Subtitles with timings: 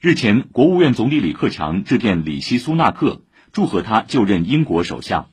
[0.00, 5.30] 日前，国务院总理李克强致电里希苏纳克，祝贺他就任英国首相。